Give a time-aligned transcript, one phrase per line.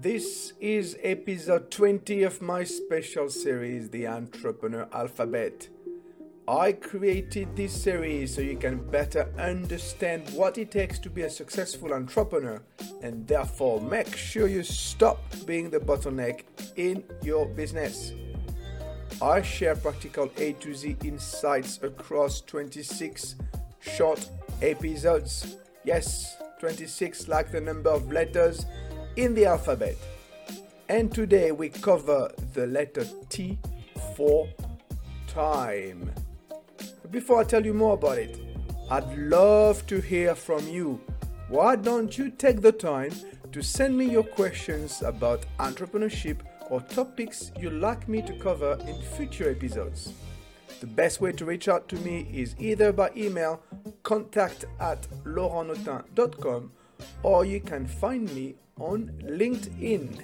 [0.00, 5.68] This is episode 20 of my special series, The Entrepreneur Alphabet.
[6.48, 11.30] I created this series so you can better understand what it takes to be a
[11.30, 12.60] successful entrepreneur
[13.02, 16.42] and therefore make sure you stop being the bottleneck
[16.76, 18.12] in your business.
[19.20, 23.36] I share practical A to Z insights across 26
[23.78, 24.28] short
[24.60, 25.58] episodes.
[25.84, 28.66] Yes, 26 like the number of letters
[29.16, 29.96] in the alphabet.
[30.88, 33.58] And today we cover the letter T
[34.16, 34.48] for
[35.26, 36.12] time.
[37.10, 38.38] Before I tell you more about it,
[38.90, 41.00] I'd love to hear from you.
[41.48, 43.12] Why don't you take the time
[43.52, 46.38] to send me your questions about entrepreneurship
[46.70, 50.12] or topics you'd like me to cover in future episodes?
[50.80, 53.62] The best way to reach out to me is either by email
[54.02, 56.72] contact at laurentnotin.com
[57.22, 60.22] or you can find me on LinkedIn.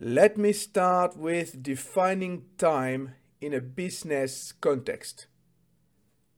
[0.00, 5.26] Let me start with defining time in a business context.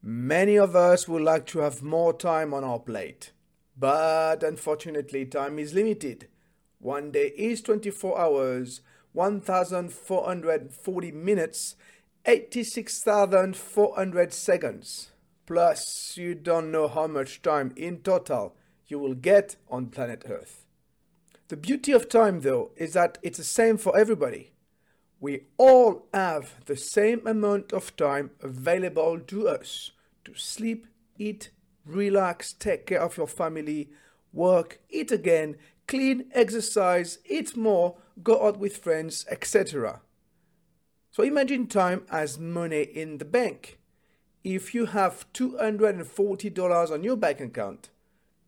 [0.02, 3.32] Many of us would like to have more time on our plate,
[3.76, 6.28] but unfortunately, time is limited.
[6.78, 8.80] One day is 24 hours,
[9.12, 11.76] 1440 minutes,
[12.26, 15.10] 86,400 seconds.
[15.46, 18.54] Plus, you don't know how much time in total
[18.86, 20.66] you will get on planet Earth.
[21.48, 24.52] The beauty of time, though, is that it's the same for everybody.
[25.18, 29.90] We all have the same amount of time available to us
[30.24, 30.86] to sleep,
[31.18, 31.50] eat,
[31.84, 33.90] relax, take care of your family,
[34.32, 35.56] work, eat again,
[35.88, 40.00] clean, exercise, eat more, go out with friends, etc.
[41.20, 43.78] So imagine time as money in the bank.
[44.42, 47.90] If you have $240 on your bank account,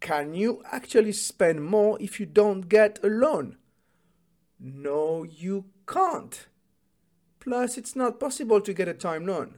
[0.01, 3.59] can you actually spend more if you don't get a loan?
[4.59, 6.47] No, you can't.
[7.41, 9.57] Plus, it's not possible to get a time loan.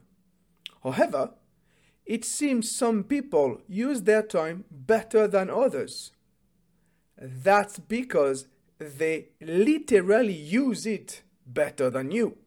[0.83, 1.35] However,
[2.05, 6.11] it seems some people use their time better than others.
[7.17, 8.49] That's because
[8.81, 12.39] they literally use it better than you.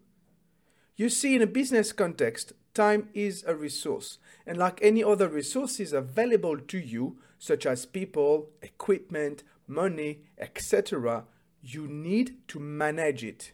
[0.97, 5.93] You see, in a business context, time is a resource, and like any other resources
[5.93, 11.25] available to you, such as people, equipment, money, etc.,
[11.61, 13.51] you need to manage it.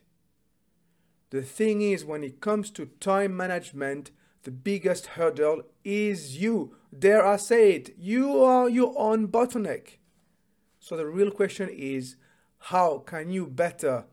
[1.31, 4.11] The thing is, when it comes to time management,
[4.43, 6.77] the biggest hurdle is you.
[6.97, 9.97] Dare I say it, you are your own bottleneck.
[10.79, 12.15] So the real question is
[12.59, 14.05] how can you better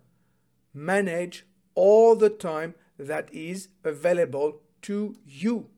[0.74, 2.74] manage all the time
[3.06, 5.68] that is available to you?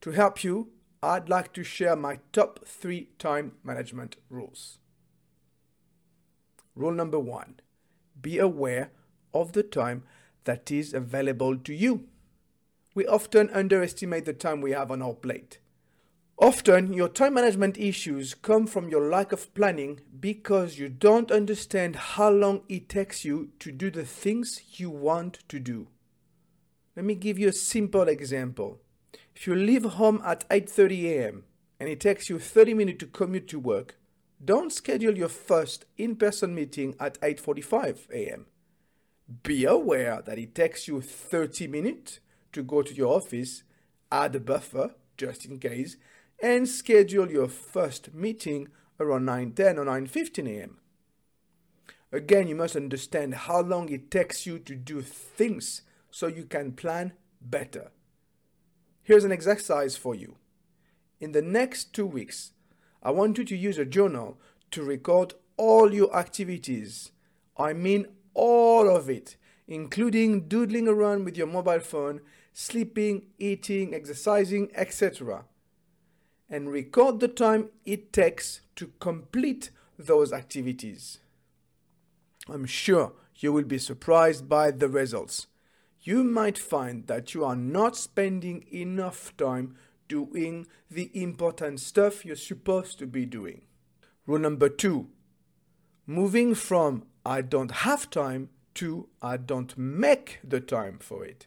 [0.00, 0.70] To help you,
[1.02, 4.78] I'd like to share my top three time management rules.
[6.74, 7.60] Rule number one
[8.20, 8.90] be aware
[9.34, 10.04] of the time
[10.44, 12.08] that is available to you.
[12.94, 15.58] We often underestimate the time we have on our plate.
[16.42, 21.94] Often, your time management issues come from your lack of planning because you don't understand
[21.94, 25.86] how long it takes you to do the things you want to do.
[26.96, 28.80] Let me give you a simple example.
[29.36, 31.44] If you leave home at 8:30 a.m.
[31.78, 33.94] and it takes you 30 minutes to commute to work,
[34.44, 38.46] don't schedule your first in-person meeting at 8:45 a.m.
[39.44, 42.18] Be aware that it takes you 30 minutes
[42.50, 43.62] to go to your office,
[44.10, 45.96] add a buffer just in case,
[46.40, 48.68] and schedule your first meeting
[49.00, 50.78] around 9:10 or 9:15 a.m.
[52.12, 56.72] Again, you must understand how long it takes you to do things so you can
[56.72, 57.90] plan better.
[59.02, 60.36] Here's an exercise for you.
[61.20, 62.52] In the next 2 weeks,
[63.02, 64.38] I want you to use a journal
[64.72, 67.12] to record all your activities.
[67.56, 72.20] I mean all of it, including doodling around with your mobile phone,
[72.52, 75.46] sleeping, eating, exercising, etc.
[76.52, 81.18] And record the time it takes to complete those activities.
[82.46, 85.46] I'm sure you will be surprised by the results.
[86.02, 89.76] You might find that you are not spending enough time
[90.08, 93.62] doing the important stuff you're supposed to be doing.
[94.26, 95.08] Rule number two
[96.06, 101.46] moving from I don't have time to I don't make the time for it.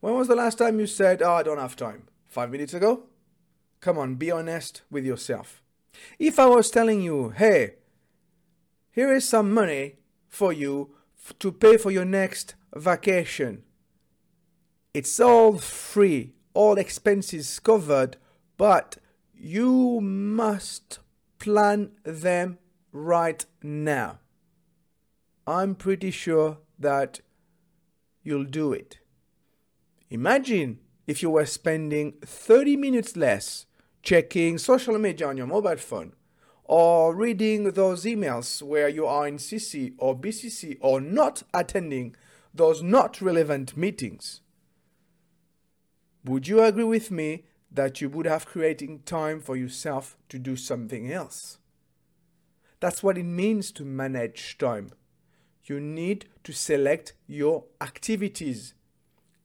[0.00, 2.08] When was the last time you said, Oh, I don't have time?
[2.28, 3.09] Five minutes ago?
[3.80, 5.62] Come on, be honest with yourself.
[6.18, 7.76] If I was telling you, hey,
[8.92, 9.96] here is some money
[10.28, 10.94] for you
[11.38, 13.62] to pay for your next vacation,
[14.92, 18.16] it's all free, all expenses covered,
[18.56, 18.98] but
[19.34, 20.98] you must
[21.38, 22.58] plan them
[22.92, 24.18] right now.
[25.46, 27.20] I'm pretty sure that
[28.22, 28.98] you'll do it.
[30.10, 33.66] Imagine if you were spending 30 minutes less
[34.02, 36.12] checking social media on your mobile phone
[36.64, 42.14] or reading those emails where you are in CC or BCC or not attending
[42.54, 44.40] those not relevant meetings.
[46.24, 50.56] Would you agree with me that you would have creating time for yourself to do
[50.56, 51.58] something else?
[52.80, 54.92] That's what it means to manage time.
[55.64, 58.74] You need to select your activities.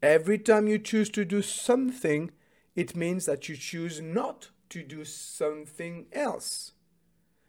[0.01, 2.31] Every time you choose to do something,
[2.75, 6.73] it means that you choose not to do something else.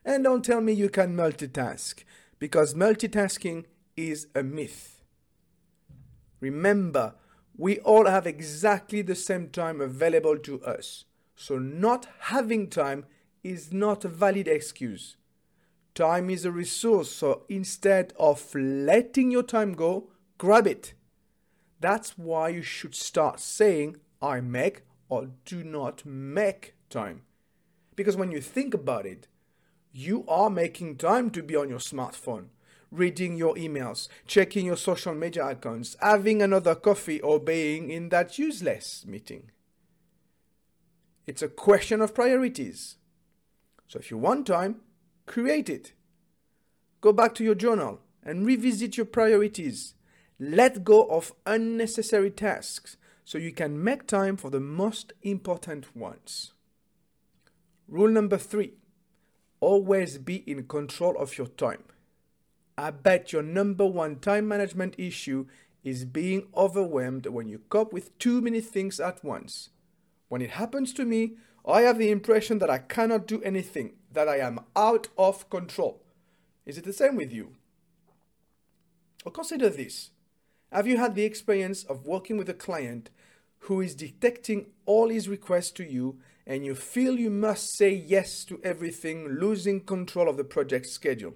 [0.04, 2.04] And don't tell me you can multitask,
[2.38, 3.64] because multitasking
[3.96, 5.02] is a myth.
[6.40, 7.14] Remember,
[7.56, 13.06] we all have exactly the same time available to us, so not having time
[13.42, 15.16] is not a valid excuse.
[15.94, 20.92] Time is a resource, so instead of letting your time go, grab it.
[21.80, 27.22] That's why you should start saying, I make or do not make time.
[27.94, 29.28] Because when you think about it,
[29.92, 32.48] you are making time to be on your smartphone,
[32.90, 38.38] reading your emails, checking your social media accounts, having another coffee, or being in that
[38.38, 39.50] useless meeting.
[41.26, 42.96] It's a question of priorities.
[43.88, 44.82] So if you want time,
[45.24, 45.92] create it.
[47.00, 49.94] Go back to your journal and revisit your priorities.
[50.38, 56.52] Let go of unnecessary tasks so you can make time for the most important ones.
[57.88, 58.74] Rule number three
[59.58, 61.82] always be in control of your time.
[62.78, 65.46] I bet your number one time management issue
[65.82, 69.70] is being overwhelmed when you cope with too many things at once.
[70.28, 71.32] When it happens to me,
[71.66, 76.00] I have the impression that I cannot do anything, that I am out of control.
[76.64, 77.56] Is it the same with you?
[79.24, 80.10] Or consider this.
[80.70, 83.10] Have you had the experience of working with a client
[83.66, 88.44] who is detecting all his requests to you and you feel you must say yes
[88.44, 91.34] to everything, losing control of the project schedule?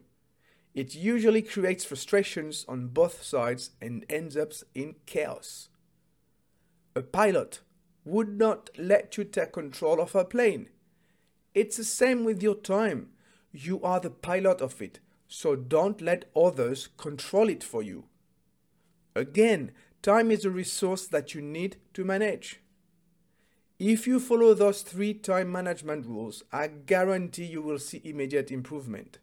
[0.73, 5.71] It usually creates frustrations on both sides and ends up in chaos.
[6.95, 7.61] A pilot
[8.05, 10.69] would not let you take control of a plane.
[11.53, 13.09] It's the same with your time.
[13.51, 18.05] You are the pilot of it, so don't let others control it for you.
[19.17, 19.73] Again,
[20.03, 22.61] time is a resource that you need to manage.
[23.79, 29.19] If you follow those three time management rules, I guarantee you will see immediate improvement.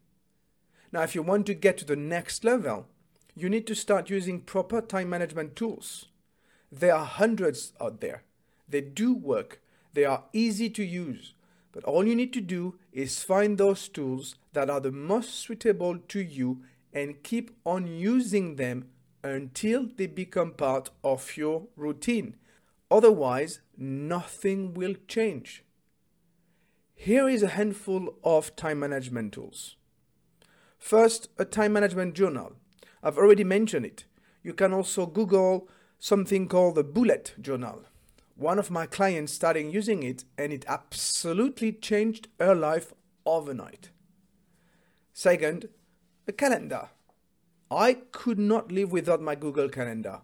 [0.91, 2.87] Now, if you want to get to the next level,
[3.35, 6.05] you need to start using proper time management tools.
[6.71, 8.23] There are hundreds out there.
[8.67, 9.61] They do work,
[9.93, 11.33] they are easy to use.
[11.71, 15.99] But all you need to do is find those tools that are the most suitable
[15.99, 18.87] to you and keep on using them
[19.31, 22.35] until they become part of your routine.
[22.89, 25.63] Otherwise, nothing will change.
[26.95, 29.75] Here is a handful of time management tools.
[30.79, 32.53] First, a time management journal.
[33.03, 34.05] I've already mentioned it.
[34.43, 35.69] You can also Google
[35.99, 37.83] something called the bullet journal.
[38.35, 42.93] One of my clients started using it and it absolutely changed her life
[43.25, 43.89] overnight.
[45.13, 45.69] Second,
[46.27, 46.89] a calendar.
[47.69, 50.21] I could not live without my Google Calendar.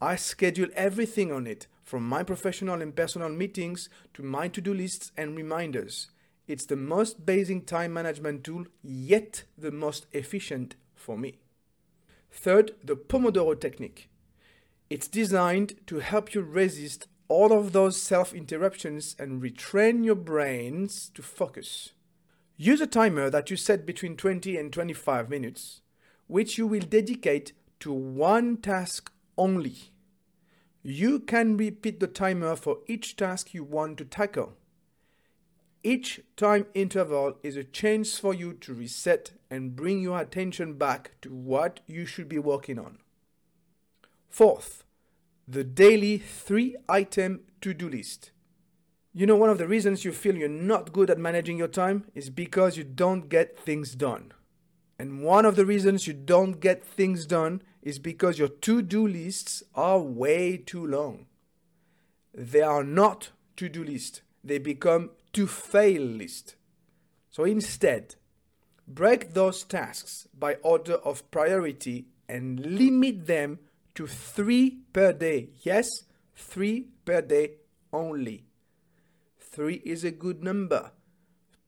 [0.00, 4.72] I schedule everything on it, from my professional and personal meetings to my to do
[4.72, 6.10] lists and reminders.
[6.46, 11.38] It's the most basic time management tool, yet the most efficient for me.
[12.30, 14.08] Third, the Pomodoro technique.
[14.88, 21.10] It's designed to help you resist all of those self interruptions and retrain your brains
[21.14, 21.92] to focus.
[22.56, 25.80] Use a timer that you set between 20 and 25 minutes
[26.26, 29.74] which you will dedicate to one task only.
[30.82, 34.54] You can repeat the timer for each task you want to tackle.
[35.82, 41.12] Each time interval is a chance for you to reset and bring your attention back
[41.22, 42.98] to what you should be working on.
[44.30, 44.84] Fourth,
[45.46, 48.30] the daily three item to do list.
[49.12, 52.06] You know, one of the reasons you feel you're not good at managing your time
[52.14, 54.32] is because you don't get things done.
[54.98, 59.06] And one of the reasons you don't get things done is because your to do
[59.06, 61.26] lists are way too long.
[62.32, 66.56] They are not to do lists, they become to fail lists.
[67.30, 68.16] So instead,
[68.86, 73.58] break those tasks by order of priority and limit them
[73.94, 75.50] to three per day.
[75.62, 75.88] Yes,
[76.34, 77.52] three per day
[77.92, 78.44] only.
[79.38, 80.92] Three is a good number.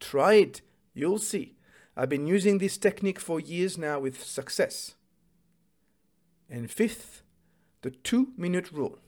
[0.00, 0.60] Try it,
[0.94, 1.55] you'll see.
[1.96, 4.96] I've been using this technique for years now with success.
[6.50, 7.22] And fifth,
[7.80, 8.98] the two minute rule.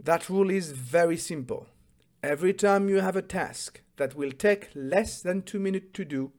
[0.00, 1.68] That rule is very simple.
[2.22, 6.32] Every time you have a task that will take less than two minutes to do,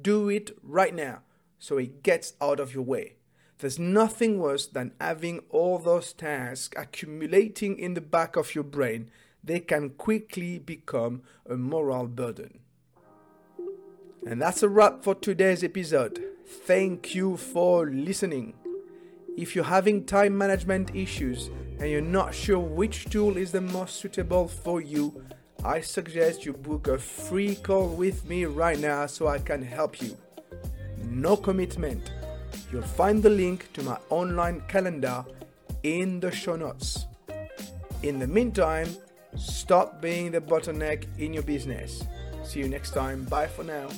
[0.00, 1.20] do it right now
[1.58, 3.16] so it gets out of your way.
[3.58, 9.10] There's nothing worse than having all those tasks accumulating in the back of your brain.
[9.42, 12.60] They can quickly become a moral burden.
[14.26, 16.22] And that's a wrap for today's episode.
[16.46, 18.54] Thank you for listening.
[19.36, 21.48] If you're having time management issues
[21.78, 25.22] and you're not sure which tool is the most suitable for you,
[25.64, 30.02] I suggest you book a free call with me right now so I can help
[30.02, 30.16] you.
[31.04, 32.12] No commitment.
[32.72, 35.24] You'll find the link to my online calendar
[35.82, 37.06] in the show notes.
[38.02, 38.88] In the meantime,
[39.36, 42.04] stop being the bottleneck in your business.
[42.48, 43.24] See you next time.
[43.24, 43.90] Bye for now.